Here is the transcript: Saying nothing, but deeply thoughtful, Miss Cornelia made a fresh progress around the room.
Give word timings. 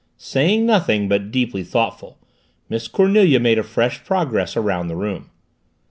Saying 0.17 0.65
nothing, 0.65 1.07
but 1.07 1.29
deeply 1.29 1.61
thoughtful, 1.63 2.17
Miss 2.69 2.87
Cornelia 2.87 3.39
made 3.39 3.59
a 3.59 3.63
fresh 3.63 4.03
progress 4.03 4.57
around 4.57 4.87
the 4.87 4.95
room. 4.95 5.29